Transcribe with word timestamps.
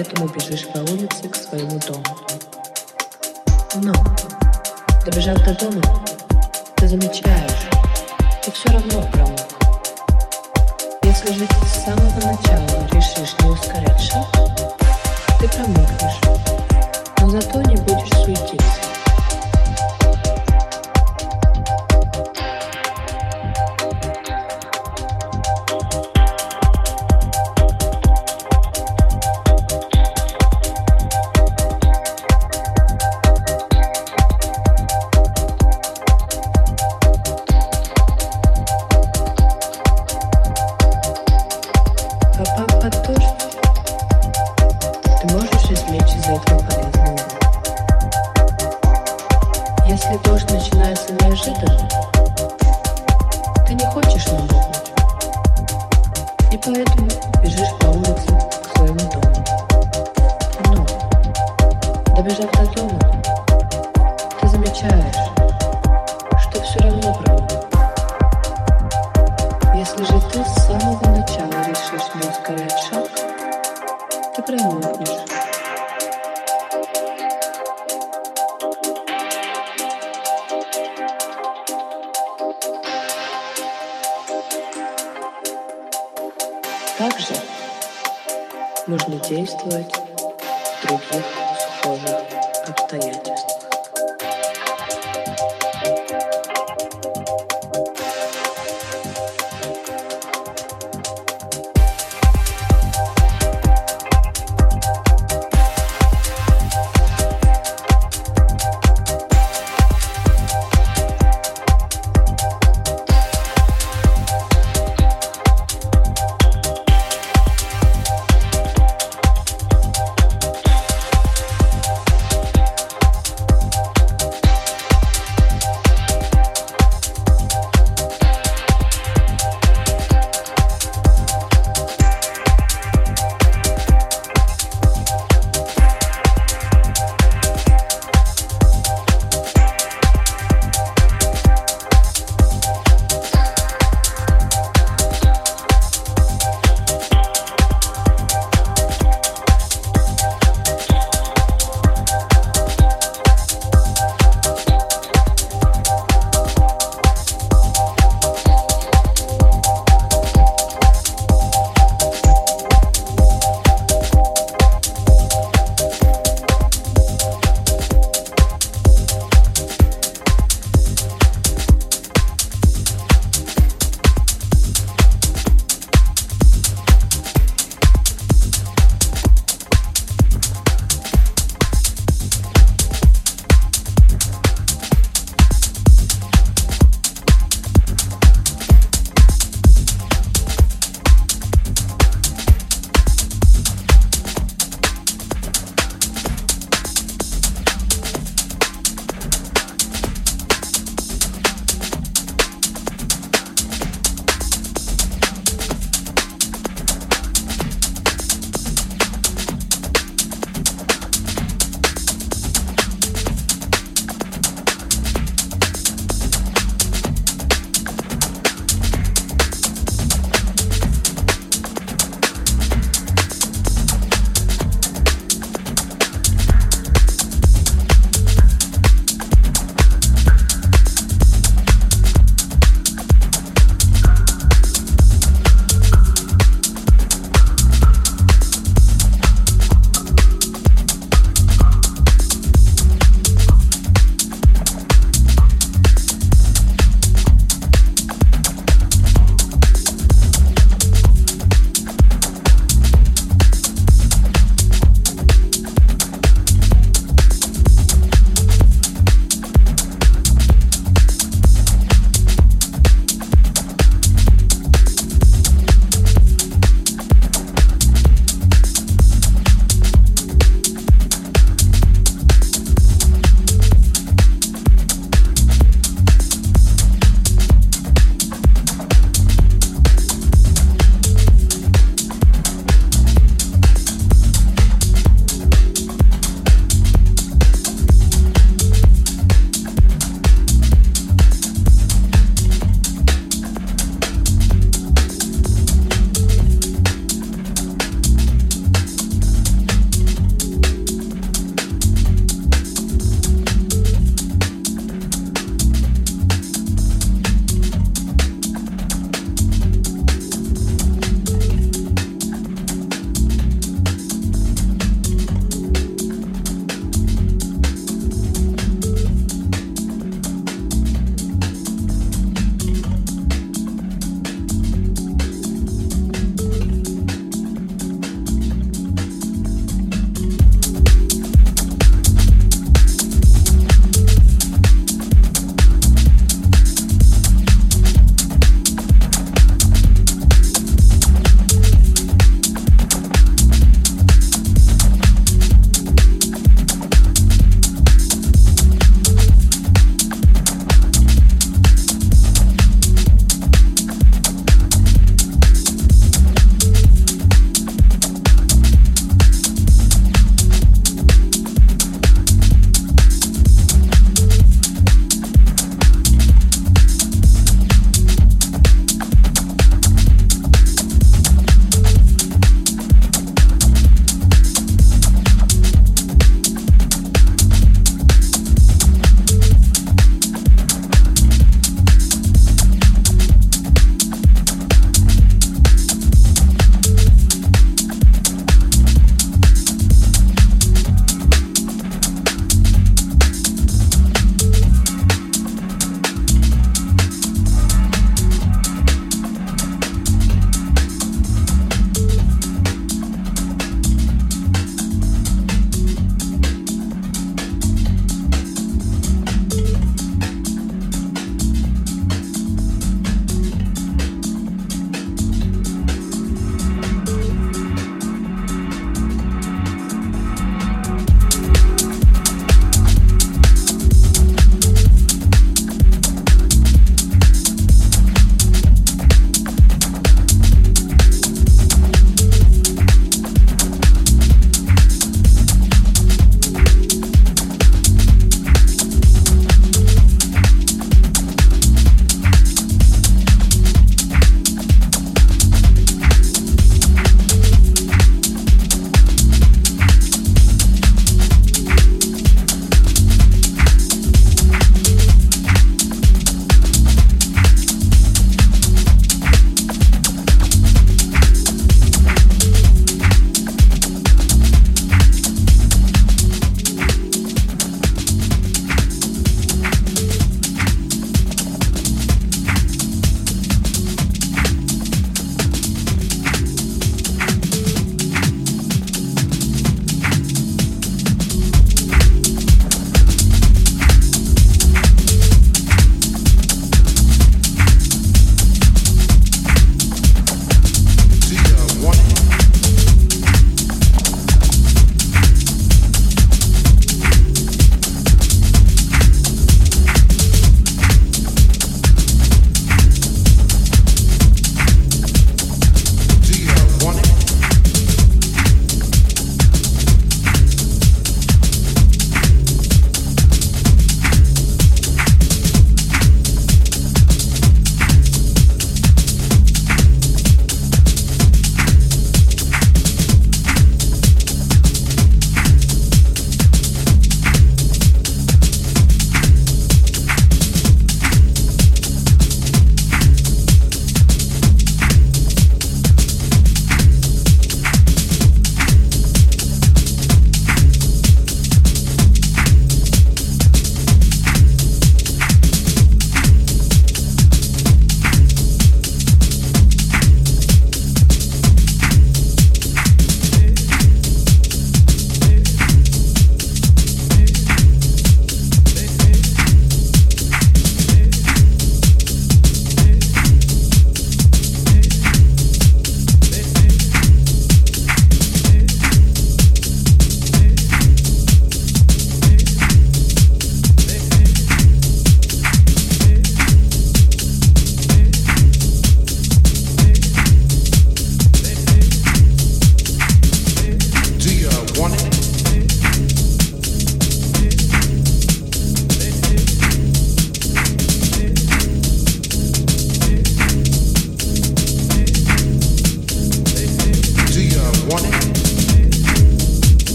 поэтому 0.00 0.28
бежишь 0.28 0.66
по 0.68 0.78
улице 0.78 1.28
к 1.28 1.36
своему 1.36 1.78
дому. 1.86 2.02
Но, 3.82 3.92
добежав 5.04 5.36
до 5.44 5.54
дома, 5.54 5.82